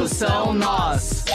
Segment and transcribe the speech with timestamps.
[0.00, 1.26] Produção Nós.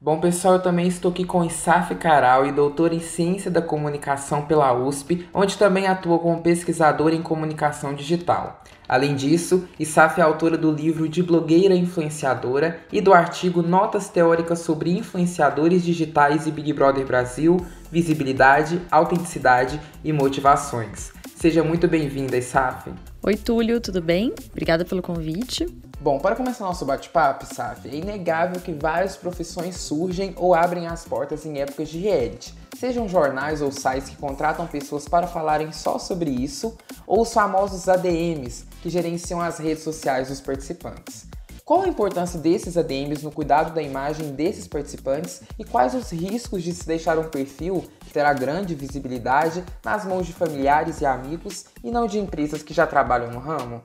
[0.00, 4.42] Bom, pessoal, eu também estou aqui com Isaf Caral e doutor em Ciência da Comunicação
[4.42, 8.60] pela USP, onde também atua como pesquisador em comunicação digital.
[8.88, 14.58] Além disso, Isaf é autora do livro De Blogueira Influenciadora e do artigo Notas Teóricas
[14.58, 21.12] sobre Influenciadores Digitais e Big Brother Brasil, Visibilidade, Autenticidade e Motivações.
[21.36, 22.90] Seja muito bem-vinda, Isaf.
[23.22, 24.34] Oi, Túlio, tudo bem?
[24.50, 25.66] Obrigada pelo convite.
[25.98, 31.06] Bom, para começar nosso bate-papo, Saf, é inegável que várias profissões surgem ou abrem as
[31.06, 32.54] portas em épocas de reality.
[32.78, 37.88] Sejam jornais ou sites que contratam pessoas para falarem só sobre isso, ou os famosos
[37.88, 41.26] ADMs, que gerenciam as redes sociais dos participantes.
[41.64, 46.62] Qual a importância desses ADMs no cuidado da imagem desses participantes e quais os riscos
[46.62, 51.64] de se deixar um perfil que terá grande visibilidade nas mãos de familiares e amigos
[51.82, 53.82] e não de empresas que já trabalham no ramo?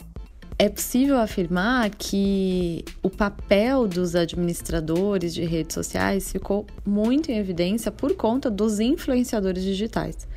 [0.61, 7.91] É possível afirmar que o papel dos administradores de redes sociais ficou muito em evidência
[7.91, 10.27] por conta dos influenciadores digitais.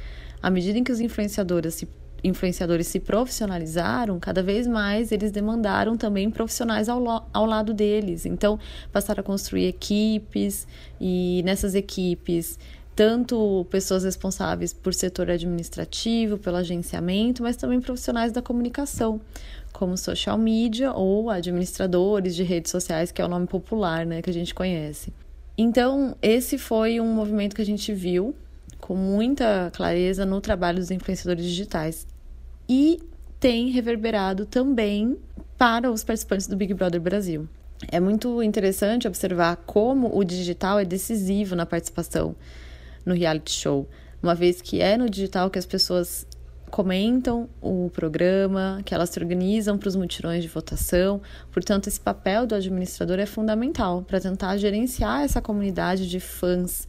[0.43, 1.87] À medida em que os influenciadores se,
[2.25, 8.25] influenciadores se profissionalizaram, cada vez mais eles demandaram também profissionais ao, ao lado deles.
[8.25, 8.59] Então,
[8.91, 10.67] passaram a construir equipes
[10.99, 12.59] e nessas equipes
[12.95, 19.21] tanto pessoas responsáveis por setor administrativo, pelo agenciamento, mas também profissionais da comunicação,
[19.73, 24.31] como social media ou administradores de redes sociais, que é o nome popular, né, que
[24.31, 25.13] a gente conhece.
[25.59, 28.35] Então, esse foi um movimento que a gente viu
[28.81, 32.07] com muita clareza no trabalho dos influenciadores digitais
[32.69, 33.01] e
[33.41, 35.17] tem reverberado também
[35.59, 37.49] para os participantes do Big Brother Brasil.
[37.91, 42.35] É muito interessante observar como o digital é decisivo na participação
[43.05, 43.89] no reality show,
[44.23, 46.27] uma vez que é no digital que as pessoas
[46.71, 51.23] comentam o programa, que elas se organizam para os mutirões de votação.
[51.53, 56.89] Portanto, esse papel do administrador é fundamental para tentar gerenciar essa comunidade de fãs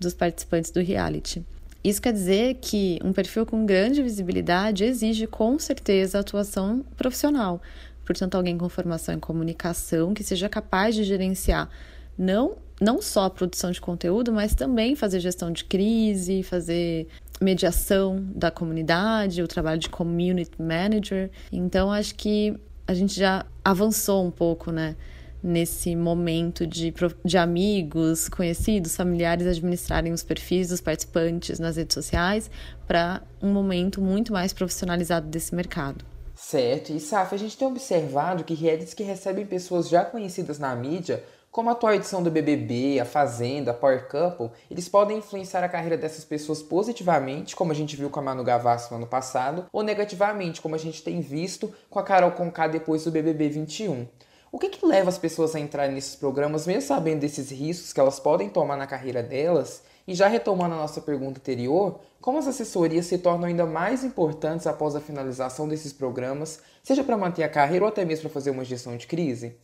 [0.00, 1.46] dos participantes do reality.
[1.84, 7.62] Isso quer dizer que um perfil com grande visibilidade exige com certeza atuação profissional.
[8.04, 11.70] Portanto, alguém com formação em comunicação que seja capaz de gerenciar
[12.18, 17.06] não não só a produção de conteúdo, mas também fazer gestão de crise, fazer
[17.40, 21.30] mediação da comunidade, o trabalho de community manager.
[21.52, 24.96] Então, acho que a gente já avançou um pouco, né?
[25.42, 26.92] Nesse momento de,
[27.24, 32.50] de amigos, conhecidos, familiares administrarem os perfis dos participantes nas redes sociais
[32.86, 36.04] para um momento muito mais profissionalizado desse mercado.
[36.34, 40.74] Certo, e Saf, a gente tem observado que realities que recebem pessoas já conhecidas na
[40.74, 45.64] mídia como a atual edição do BBB, a Fazenda, a Power Couple, eles podem influenciar
[45.64, 49.06] a carreira dessas pessoas positivamente, como a gente viu com a Manu Gavassi no ano
[49.06, 53.48] passado, ou negativamente, como a gente tem visto com a Carol Conká depois do BBB
[53.48, 54.06] 21.
[54.52, 57.98] O que, que leva as pessoas a entrar nesses programas, mesmo sabendo desses riscos que
[57.98, 59.82] elas podem tomar na carreira delas?
[60.06, 64.66] E já retomando a nossa pergunta anterior, como as assessorias se tornam ainda mais importantes
[64.68, 68.50] após a finalização desses programas, seja para manter a carreira ou até mesmo para fazer
[68.50, 69.56] uma gestão de crise?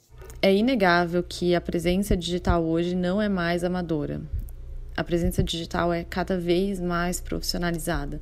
[0.42, 4.20] É inegável que a presença digital hoje não é mais amadora.
[4.96, 8.20] A presença digital é cada vez mais profissionalizada.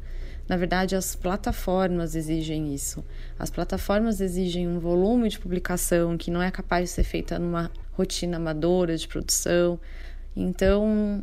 [0.48, 3.04] Na verdade, as plataformas exigem isso.
[3.38, 7.70] As plataformas exigem um volume de publicação que não é capaz de ser feita numa
[7.92, 9.78] rotina amadora de produção.
[10.36, 11.22] Então,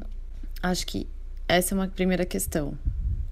[0.62, 1.08] acho que
[1.48, 2.78] essa é uma primeira questão.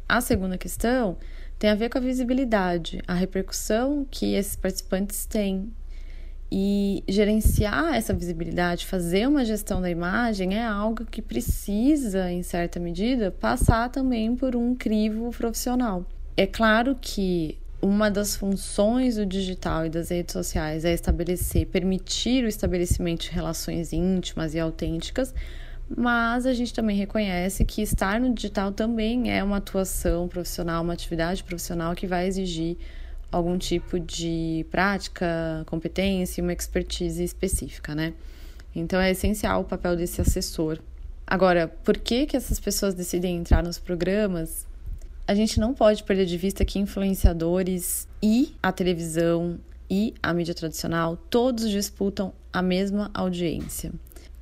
[0.08, 1.18] A segunda questão
[1.58, 5.72] tem a ver com a visibilidade, a repercussão que esses participantes têm
[6.51, 12.79] e gerenciar essa visibilidade, fazer uma gestão da imagem é algo que precisa, em certa
[12.79, 16.05] medida, passar também por um crivo profissional.
[16.35, 22.43] É claro que uma das funções do digital e das redes sociais é estabelecer, permitir
[22.43, 25.33] o estabelecimento de relações íntimas e autênticas,
[25.95, 30.93] mas a gente também reconhece que estar no digital também é uma atuação profissional, uma
[30.93, 32.77] atividade profissional que vai exigir
[33.31, 38.14] algum tipo de prática, competência, uma expertise específica, né?
[38.76, 40.79] Então é essencial o papel desse assessor.
[41.26, 44.67] Agora, por que que essas pessoas decidem entrar nos programas?
[45.28, 49.59] A gente não pode perder de vista que influenciadores e a televisão
[49.90, 53.91] e a mídia tradicional todos disputam a mesma audiência.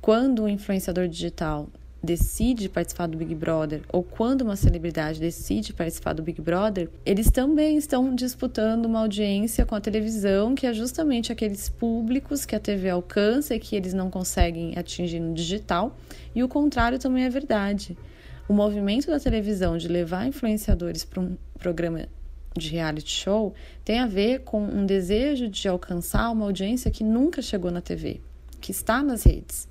[0.00, 1.68] Quando o influenciador digital
[2.02, 7.30] decide participar do Big Brother ou quando uma celebridade decide participar do Big Brother, eles
[7.30, 12.60] também estão disputando uma audiência com a televisão, que é justamente aqueles públicos que a
[12.60, 15.96] TV alcança e que eles não conseguem atingir no digital,
[16.34, 17.96] e o contrário também é verdade.
[18.48, 22.06] O movimento da televisão de levar influenciadores para um programa
[22.56, 23.54] de reality show
[23.84, 28.20] tem a ver com um desejo de alcançar uma audiência que nunca chegou na TV.
[28.60, 29.68] que está nas redes,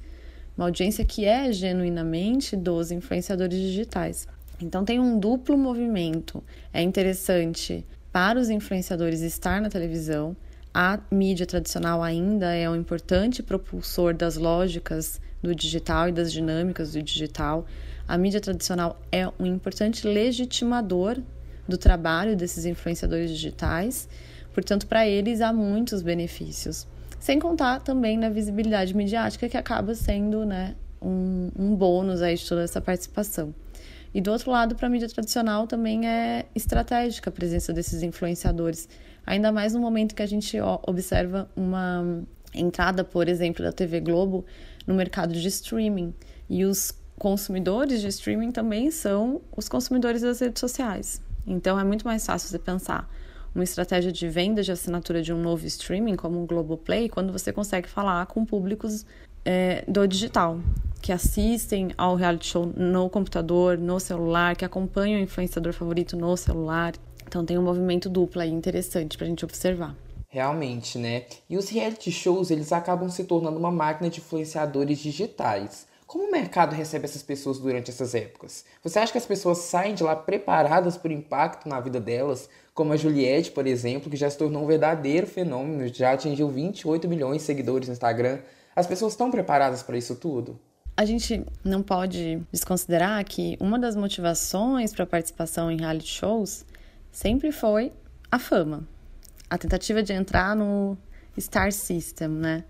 [0.58, 4.28] uma audiência que é genuinamente dos influenciadores digitais.
[4.60, 6.44] Então tem um duplo movimento.
[6.74, 10.36] É interessante para os influenciadores estar na televisão.
[10.74, 16.94] A mídia tradicional ainda é um importante propulsor das lógicas do digital e das dinâmicas
[16.94, 17.66] do digital.
[18.08, 21.22] A mídia tradicional é um importante legitimador
[21.68, 24.10] do trabalho desses influenciadores digitais,
[24.54, 26.88] portanto, para eles há muitos benefícios.
[27.20, 32.48] Sem contar também na visibilidade midiática, que acaba sendo né, um, um bônus aí de
[32.48, 33.54] toda essa participação.
[34.14, 38.88] E do outro lado, para a mídia tradicional também é estratégica a presença desses influenciadores,
[39.26, 42.24] ainda mais no momento que a gente observa uma
[42.54, 44.46] entrada, por exemplo, da TV Globo
[44.86, 46.14] no mercado de streaming.
[46.50, 51.22] E os consumidores de streaming também são os consumidores das redes sociais.
[51.46, 53.10] Então é muito mais fácil você pensar
[53.58, 57.52] uma estratégia de venda de assinatura de um novo streaming, como o Globoplay, quando você
[57.52, 59.04] consegue falar com públicos
[59.44, 60.60] é, do digital,
[61.02, 66.38] que assistem ao reality show no computador, no celular, que acompanham o influenciador favorito no
[66.38, 66.94] celular.
[67.28, 69.96] Então tem um movimento duplo aí interessante para a gente observar.
[70.30, 71.26] Realmente, né?
[71.50, 75.88] E os reality shows, eles acabam se tornando uma máquina de influenciadores digitais.
[76.08, 78.64] Como o mercado recebe essas pessoas durante essas épocas?
[78.82, 82.50] Você acha que as pessoas saem de lá preparadas para o impacto na vida delas?
[82.74, 87.10] Como a Juliette, por exemplo, que já se tornou um verdadeiro fenômeno, já atingiu 28
[87.10, 88.40] milhões de seguidores no Instagram.
[88.74, 90.58] As pessoas estão preparadas para isso tudo?
[90.96, 96.66] A gente não pode desconsiderar que uma das motivações para a participação em reality shows
[97.12, 97.92] sempre foi
[98.32, 98.88] a fama,
[99.50, 100.98] a tentativa de entrar no
[101.38, 102.64] Star System, né?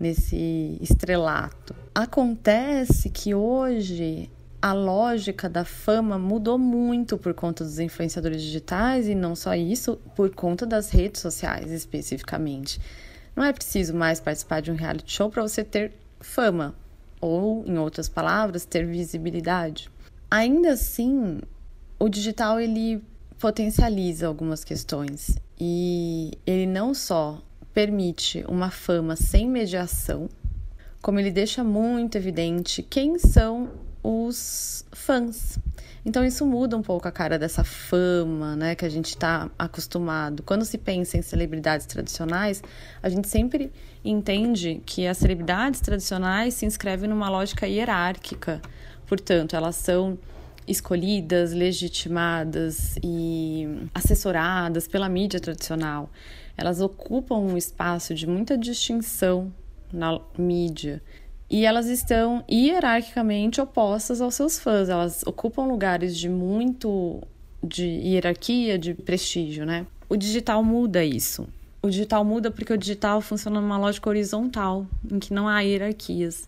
[0.00, 1.76] Nesse estrelato.
[1.94, 4.30] Acontece que hoje
[4.62, 9.96] a lógica da fama mudou muito por conta dos influenciadores digitais e não só isso,
[10.16, 12.80] por conta das redes sociais especificamente.
[13.36, 16.74] Não é preciso mais participar de um reality show para você ter fama,
[17.20, 19.90] ou, em outras palavras, ter visibilidade.
[20.30, 21.40] Ainda assim,
[21.98, 23.02] o digital ele
[23.38, 30.28] potencializa algumas questões e ele não só permite uma fama sem mediação,
[31.00, 33.70] como ele deixa muito evidente quem são
[34.02, 35.58] os fãs.
[36.04, 40.42] Então isso muda um pouco a cara dessa fama, né, que a gente está acostumado.
[40.42, 42.62] Quando se pensa em celebridades tradicionais,
[43.02, 43.70] a gente sempre
[44.02, 48.62] entende que as celebridades tradicionais se inscrevem numa lógica hierárquica.
[49.06, 50.18] Portanto, elas são
[50.66, 56.10] escolhidas, legitimadas e assessoradas pela mídia tradicional
[56.60, 59.50] elas ocupam um espaço de muita distinção
[59.90, 61.02] na mídia
[61.48, 64.90] e elas estão hierarquicamente opostas aos seus fãs.
[64.90, 67.22] Elas ocupam lugares de muito
[67.62, 69.86] de hierarquia, de prestígio, né?
[70.06, 71.48] O digital muda isso.
[71.82, 76.46] O digital muda porque o digital funciona numa lógica horizontal, em que não há hierarquias.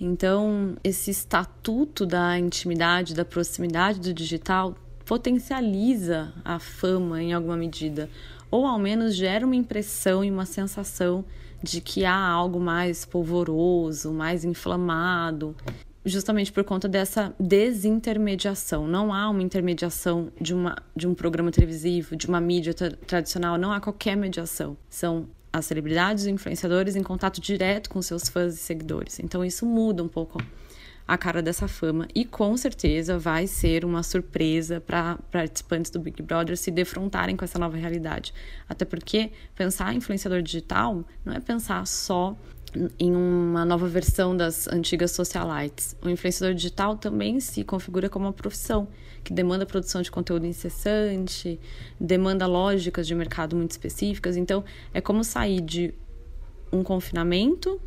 [0.00, 4.74] Então, esse estatuto da intimidade, da proximidade do digital
[5.04, 8.10] potencializa a fama em alguma medida
[8.54, 11.24] ou ao menos gera uma impressão e uma sensação
[11.60, 15.56] de que há algo mais polvoroso, mais inflamado,
[16.04, 18.86] justamente por conta dessa desintermediação.
[18.86, 23.72] Não há uma intermediação de, uma, de um programa televisivo, de uma mídia tradicional, não
[23.72, 24.76] há qualquer mediação.
[24.88, 29.18] São as celebridades e influenciadores em contato direto com seus fãs e seguidores.
[29.18, 30.38] Então isso muda um pouco
[31.06, 36.22] a cara dessa fama e com certeza vai ser uma surpresa para participantes do Big
[36.22, 38.32] Brother se defrontarem com essa nova realidade.
[38.68, 42.36] Até porque pensar influenciador digital não é pensar só
[42.98, 45.94] em uma nova versão das antigas socialites.
[46.02, 48.88] O influenciador digital também se configura como uma profissão
[49.22, 51.58] que demanda produção de conteúdo incessante,
[51.98, 54.36] demanda lógicas de mercado muito específicas.
[54.36, 55.94] Então, é como sair de
[56.70, 57.80] um confinamento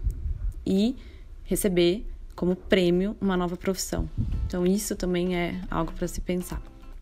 [0.66, 0.96] e
[1.44, 2.06] receber
[2.38, 4.08] como prêmio uma nova profissão.
[4.46, 6.62] Então isso também é algo para se pensar.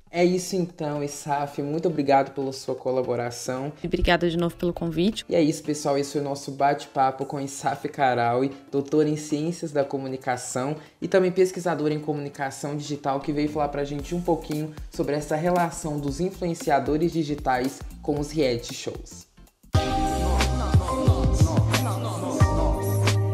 [0.10, 1.62] É isso então, Isaf.
[1.62, 3.74] Muito obrigado pela sua colaboração.
[3.84, 5.26] E obrigada de novo pelo convite.
[5.28, 5.98] E é isso, pessoal.
[5.98, 11.34] Esse foi o nosso bate-papo com Isaf Karaui, doutora em Ciências da Comunicação e também
[11.34, 16.22] pesquisadora em Comunicação Digital, que veio falar pra gente um pouquinho sobre essa relação dos
[16.22, 19.28] influenciadores digitais com os reality shows.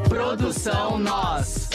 [0.09, 1.70] Produção Nós.